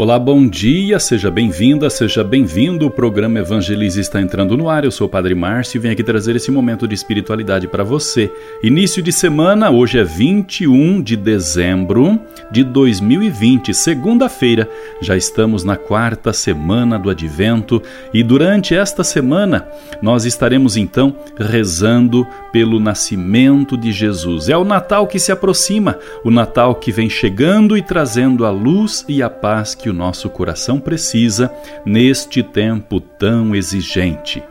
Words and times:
Olá, 0.00 0.18
bom 0.18 0.48
dia, 0.48 0.98
seja 0.98 1.30
bem-vinda, 1.30 1.90
seja 1.90 2.24
bem-vindo. 2.24 2.86
O 2.86 2.90
programa 2.90 3.38
Evangelize 3.38 4.00
está 4.00 4.18
entrando 4.18 4.56
no 4.56 4.66
ar. 4.66 4.82
Eu 4.82 4.90
sou 4.90 5.06
o 5.06 5.10
Padre 5.10 5.34
Márcio 5.34 5.76
e 5.76 5.78
venho 5.78 5.92
aqui 5.92 6.02
trazer 6.02 6.34
esse 6.34 6.50
momento 6.50 6.88
de 6.88 6.94
espiritualidade 6.94 7.68
para 7.68 7.84
você. 7.84 8.32
Início 8.62 9.02
de 9.02 9.12
semana, 9.12 9.70
hoje 9.70 9.98
é 9.98 10.02
21 10.02 11.02
de 11.02 11.16
dezembro 11.16 12.18
de 12.50 12.64
2020, 12.64 13.74
segunda-feira. 13.74 14.66
Já 15.02 15.18
estamos 15.18 15.64
na 15.64 15.76
quarta 15.76 16.32
semana 16.32 16.98
do 16.98 17.10
Advento 17.10 17.82
e 18.14 18.22
durante 18.22 18.74
esta 18.74 19.04
semana 19.04 19.68
nós 20.00 20.24
estaremos 20.24 20.78
então 20.78 21.14
rezando 21.36 22.26
pelo 22.50 22.80
nascimento 22.80 23.76
de 23.76 23.92
Jesus. 23.92 24.48
É 24.48 24.56
o 24.56 24.64
Natal 24.64 25.06
que 25.06 25.18
se 25.18 25.30
aproxima, 25.30 25.98
o 26.24 26.30
Natal 26.30 26.74
que 26.74 26.90
vem 26.90 27.10
chegando 27.10 27.76
e 27.76 27.82
trazendo 27.82 28.46
a 28.46 28.50
luz 28.50 29.04
e 29.06 29.22
a 29.22 29.28
paz 29.28 29.74
que 29.74 29.89
o 29.90 29.94
nosso 29.94 30.30
coração 30.30 30.80
precisa 30.80 31.52
neste 31.84 32.42
tempo 32.42 33.00
tão 33.00 33.54
exigente. 33.54 34.42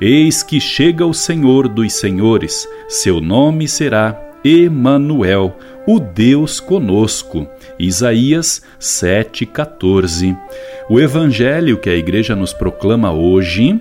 Eis 0.00 0.42
que 0.42 0.60
chega 0.60 1.06
o 1.06 1.14
Senhor 1.14 1.68
dos 1.68 1.94
Senhores, 1.94 2.68
seu 2.88 3.20
nome 3.20 3.66
será 3.66 4.20
Emanuel, 4.44 5.56
o 5.86 5.98
Deus 5.98 6.60
conosco. 6.60 7.48
Isaías 7.78 8.62
7:14. 8.78 10.36
O 10.88 11.00
evangelho 11.00 11.78
que 11.78 11.90
a 11.90 11.96
igreja 11.96 12.36
nos 12.36 12.52
proclama 12.52 13.12
hoje 13.12 13.78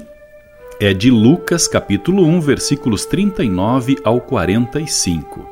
é 0.80 0.94
de 0.94 1.12
Lucas 1.12 1.68
capítulo 1.68 2.26
1, 2.26 2.42
versículos 2.42 3.06
39 3.06 3.98
ao 4.04 4.22
45. 4.22 5.48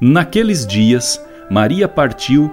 Naqueles 0.00 0.66
dias, 0.66 1.20
Maria 1.50 1.88
partiu 1.88 2.52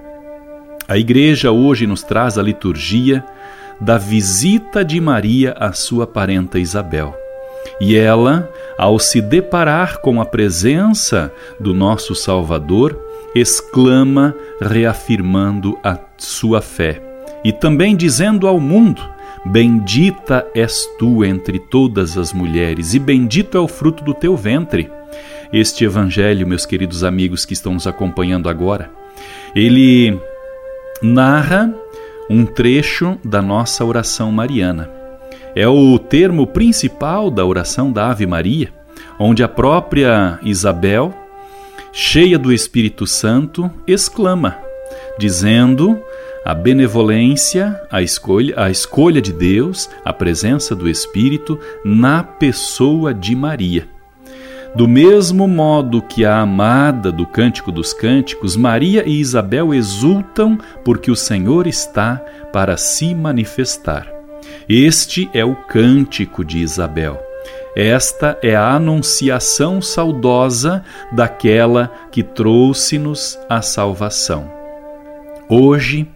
a 0.91 0.97
igreja 0.97 1.53
hoje 1.53 1.87
nos 1.87 2.03
traz 2.03 2.37
a 2.37 2.43
liturgia 2.43 3.23
da 3.79 3.97
visita 3.97 4.83
de 4.83 4.99
Maria 4.99 5.53
à 5.57 5.71
sua 5.71 6.05
parenta 6.05 6.59
Isabel. 6.59 7.15
E 7.79 7.95
ela, 7.95 8.51
ao 8.77 8.99
se 8.99 9.21
deparar 9.21 10.01
com 10.01 10.19
a 10.19 10.25
presença 10.25 11.31
do 11.57 11.73
nosso 11.73 12.13
Salvador, 12.13 12.99
exclama, 13.33 14.35
reafirmando 14.59 15.79
a 15.81 15.97
sua 16.17 16.59
fé 16.59 17.01
e 17.41 17.53
também 17.53 17.95
dizendo 17.95 18.45
ao 18.45 18.59
mundo: 18.59 19.01
Bendita 19.45 20.45
és 20.53 20.85
tu 20.99 21.23
entre 21.23 21.57
todas 21.57 22.17
as 22.17 22.33
mulheres, 22.33 22.93
e 22.93 22.99
bendito 22.99 23.57
é 23.57 23.61
o 23.61 23.67
fruto 23.67 24.03
do 24.03 24.13
teu 24.13 24.35
ventre. 24.35 24.91
Este 25.53 25.85
evangelho, 25.85 26.45
meus 26.45 26.65
queridos 26.65 27.01
amigos 27.01 27.45
que 27.45 27.53
estão 27.53 27.75
nos 27.75 27.87
acompanhando 27.87 28.49
agora, 28.49 28.91
ele 29.55 30.19
narra 31.01 31.73
um 32.29 32.45
trecho 32.45 33.17
da 33.23 33.41
nossa 33.41 33.83
oração 33.83 34.31
mariana. 34.31 34.89
É 35.55 35.67
o 35.67 35.97
termo 35.99 36.47
principal 36.47 37.29
da 37.29 37.45
oração 37.45 37.91
da 37.91 38.09
Ave 38.09 38.25
Maria, 38.25 38.69
onde 39.19 39.43
a 39.43 39.47
própria 39.47 40.39
Isabel, 40.43 41.13
cheia 41.91 42.39
do 42.39 42.53
Espírito 42.53 43.05
Santo, 43.05 43.69
exclama, 43.85 44.57
dizendo 45.17 45.99
a 46.45 46.55
benevolência, 46.55 47.79
a 47.91 48.01
escolha, 48.01 48.53
a 48.57 48.71
escolha 48.71 49.21
de 49.21 49.33
Deus, 49.33 49.89
a 50.05 50.13
presença 50.13 50.75
do 50.75 50.89
Espírito 50.89 51.59
na 51.83 52.23
pessoa 52.23 53.13
de 53.13 53.35
Maria. 53.35 53.87
Do 54.73 54.87
mesmo 54.87 55.49
modo 55.49 56.01
que 56.01 56.23
a 56.23 56.39
amada 56.39 57.11
do 57.11 57.25
Cântico 57.25 57.73
dos 57.73 57.93
Cânticos, 57.93 58.55
Maria 58.55 59.03
e 59.05 59.19
Isabel 59.19 59.73
exultam 59.73 60.57
porque 60.85 61.11
o 61.11 61.15
Senhor 61.15 61.67
está 61.67 62.23
para 62.53 62.77
se 62.77 63.13
manifestar. 63.13 64.07
Este 64.69 65.29
é 65.33 65.43
o 65.43 65.55
cântico 65.55 66.45
de 66.45 66.59
Isabel. 66.59 67.21
Esta 67.75 68.37
é 68.41 68.55
a 68.55 68.73
anunciação 68.73 69.81
saudosa 69.81 70.83
daquela 71.11 71.91
que 72.09 72.23
trouxe-nos 72.23 73.37
a 73.49 73.61
salvação. 73.61 74.49
Hoje 75.49 76.07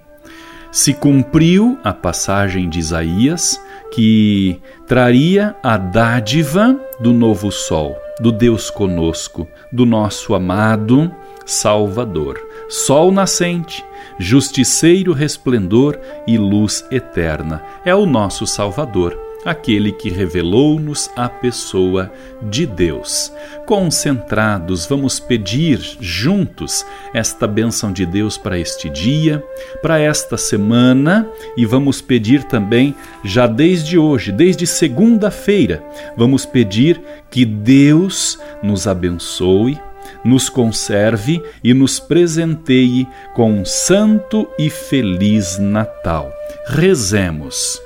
se 0.71 0.93
cumpriu 0.93 1.77
a 1.83 1.91
passagem 1.91 2.69
de 2.69 2.79
Isaías 2.79 3.59
que 3.91 4.61
traria 4.87 5.55
a 5.61 5.75
dádiva 5.77 6.77
do 7.01 7.11
novo 7.11 7.51
sol 7.51 8.04
do 8.19 8.31
Deus 8.31 8.69
conosco, 8.69 9.47
do 9.71 9.85
nosso 9.85 10.33
amado 10.33 11.13
Salvador. 11.45 12.39
Sol 12.67 13.11
nascente, 13.11 13.85
justiceiro 14.17 15.13
resplendor 15.13 15.99
e 16.25 16.37
luz 16.37 16.85
eterna. 16.89 17.63
É 17.85 17.93
o 17.93 18.05
nosso 18.05 18.47
Salvador 18.47 19.15
aquele 19.45 19.91
que 19.91 20.09
revelou-nos 20.09 21.09
a 21.15 21.29
pessoa 21.29 22.11
de 22.41 22.65
Deus. 22.65 23.31
Concentrados, 23.65 24.87
vamos 24.87 25.19
pedir 25.19 25.79
juntos 25.99 26.83
esta 27.13 27.45
bênção 27.47 27.93
de 27.93 28.05
Deus 28.05 28.37
para 28.37 28.57
este 28.57 28.89
dia, 28.89 29.43
para 29.81 29.99
esta 29.99 30.35
semana 30.35 31.29
e 31.55 31.65
vamos 31.65 32.01
pedir 32.01 32.43
também, 32.45 32.95
já 33.23 33.45
desde 33.45 33.97
hoje, 33.97 34.31
desde 34.31 34.65
segunda-feira, 34.65 35.83
vamos 36.17 36.45
pedir 36.45 36.99
que 37.29 37.45
Deus 37.45 38.39
nos 38.63 38.87
abençoe 38.87 39.79
nos 40.23 40.49
conserve 40.49 41.41
e 41.63 41.73
nos 41.73 41.99
presenteie 41.99 43.07
com 43.35 43.51
um 43.51 43.65
santo 43.65 44.47
e 44.57 44.71
feliz 44.71 45.59
Natal. 45.59 46.31
Rezemos. 46.67 47.84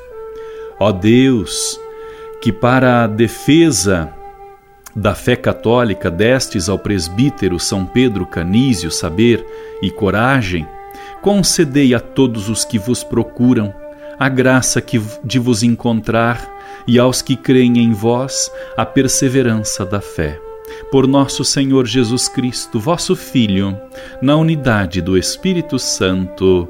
Ó 0.80 0.92
Deus, 0.92 1.80
que 2.42 2.52
para 2.52 3.04
a 3.04 3.08
defesa 3.08 4.14
da 4.96 5.14
fé 5.14 5.36
católica 5.36 6.10
destes 6.10 6.70
ao 6.70 6.80
presbítero 6.80 7.60
São 7.60 7.86
Pedro 7.86 8.26
Canísio 8.26 8.90
saber 8.90 9.46
e 9.81 9.92
coragem, 9.92 10.66
concedei 11.22 11.94
a 11.94 12.00
todos 12.00 12.50
os 12.50 12.64
que 12.64 12.80
vos 12.80 13.04
procuram 13.04 13.74
a 14.18 14.28
graça 14.28 14.81
que, 14.81 15.02
de 15.24 15.40
vos 15.40 15.64
encontrar 15.64 16.50
e 16.88 16.98
aos 16.98 17.22
que 17.22 17.36
creem 17.36 17.78
em 17.80 17.94
vós 17.94 18.52
a 18.76 18.86
perseverança 18.86 19.86
da 19.86 20.02
fé. 20.02 20.40
Por 20.92 21.08
nosso 21.08 21.44
Senhor 21.44 21.86
Jesus 21.86 22.28
Cristo, 22.28 22.80
vosso 22.80 23.16
Filho, 23.16 23.78
na 24.22 24.36
unidade 24.36 25.02
do 25.02 25.18
Espírito 25.18 25.78
Santo. 25.80 26.68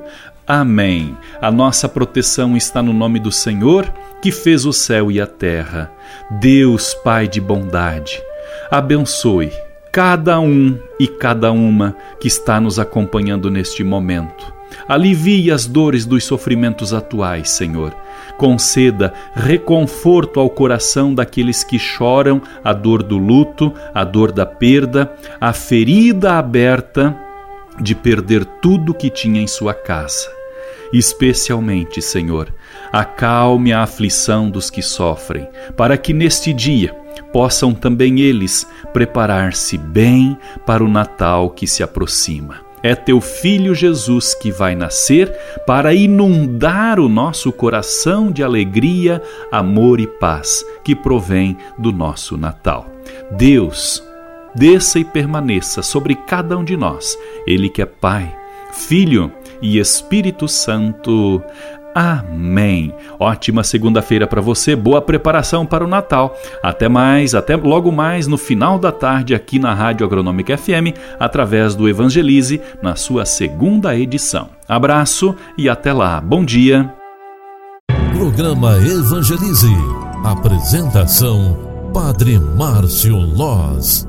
Amém. 0.50 1.16
A 1.40 1.51
nossa 1.51 1.88
proteção 1.88 2.57
está 2.57 2.81
no 2.81 2.92
nome 2.92 3.19
do 3.19 3.31
Senhor, 3.31 3.86
que 4.19 4.31
fez 4.31 4.66
o 4.66 4.74
céu 4.74 5.12
e 5.12 5.22
a 5.22 5.28
terra. 5.28 5.92
Deus, 6.42 6.96
Pai 7.04 7.28
de 7.28 7.40
bondade, 7.40 8.19
abençoe 8.72 9.51
cada 9.92 10.40
um 10.40 10.75
e 11.00 11.07
cada 11.07 11.51
uma 11.51 11.96
que 12.19 12.28
está 12.28 12.60
nos 12.60 12.80
acompanhando 12.80 13.51
neste 13.51 13.84
momento. 13.84 14.51
Alivie 14.88 15.51
as 15.51 15.68
dores 15.68 16.04
dos 16.04 16.24
sofrimentos 16.24 16.96
atuais, 16.96 17.51
Senhor. 17.51 17.94
Conceda 18.36 19.13
reconforto 19.36 20.40
ao 20.40 20.50
coração 20.50 21.13
daqueles 21.13 21.63
que 21.63 21.78
choram 21.78 22.42
a 22.63 22.74
dor 22.74 23.04
do 23.04 23.19
luto, 23.19 23.72
a 23.94 24.04
dor 24.04 24.31
da 24.31 24.48
perda, 24.48 25.13
a 25.40 25.54
ferida 25.54 26.40
aberta 26.40 27.16
de 27.80 27.94
perder 27.94 28.46
tudo 28.46 28.96
que 28.96 29.12
tinha 29.12 29.40
em 29.40 29.48
sua 29.48 29.75
casa. 29.75 30.38
Especialmente, 30.91 32.01
Senhor, 32.01 32.53
acalme 32.91 33.71
a 33.71 33.83
aflição 33.83 34.50
dos 34.50 34.69
que 34.69 34.81
sofrem, 34.81 35.47
para 35.77 35.97
que 35.97 36.13
neste 36.13 36.51
dia 36.51 36.95
possam 37.31 37.74
também 37.74 38.19
eles 38.19 38.68
preparar-se 38.91 39.77
bem 39.77 40.38
para 40.65 40.83
o 40.83 40.89
Natal 40.89 41.51
que 41.51 41.68
se 41.68 41.83
aproxima. 41.83 42.68
É 42.81 42.95
teu 42.95 43.19
filho 43.19 43.75
Jesus 43.75 44.33
que 44.33 44.51
vai 44.51 44.74
nascer 44.74 45.30
para 45.68 45.94
inundar 45.94 47.00
o 47.00 47.09
nosso 47.09 47.51
coração 47.51 48.31
de 48.31 48.41
alegria, 48.41 49.21
amor 49.51 50.00
e 50.00 50.07
paz 50.07 50.65
que 50.83 50.95
provém 50.95 51.57
do 51.77 51.91
nosso 51.91 52.38
Natal. 52.38 52.88
Deus, 53.31 54.01
desça 54.56 54.97
e 54.97 55.03
permaneça 55.03 55.81
sobre 55.81 56.15
cada 56.15 56.57
um 56.57 56.63
de 56.63 56.77
nós, 56.77 57.18
Ele 57.45 57.69
que 57.69 57.81
é 57.81 57.86
Pai, 57.86 58.33
Filho 58.71 59.31
e 59.62 59.80
Espírito 59.80 60.48
Santo. 60.48 61.42
Amém. 61.94 62.94
Ótima 63.20 63.64
segunda-feira 63.64 64.28
para 64.28 64.42
você, 64.42 64.76
boa 64.76 65.02
preparação 65.02 65.66
para 65.66 65.84
o 65.84 65.88
Natal. 65.88 66.36
Até 66.64 66.88
mais, 66.88 67.34
até 67.34 67.56
logo 67.56 67.92
mais 67.92 68.28
no 68.28 68.38
final 68.38 68.78
da 68.78 68.92
tarde 68.92 69.34
aqui 69.34 69.60
na 69.60 69.74
Rádio 69.74 70.06
Agronômica 70.06 70.58
FM, 70.58 70.96
através 71.20 71.76
do 71.76 71.90
Evangelize, 71.90 72.62
na 72.82 72.96
sua 72.96 73.26
segunda 73.26 73.96
edição. 73.96 74.50
Abraço 74.68 75.36
e 75.58 75.68
até 75.68 75.92
lá. 75.92 76.22
Bom 76.22 76.46
dia. 76.46 76.94
Programa 78.14 78.78
Evangelize. 78.78 79.74
Apresentação: 80.24 81.58
Padre 81.94 82.38
Márcio 82.40 83.18
Loz. 83.18 84.09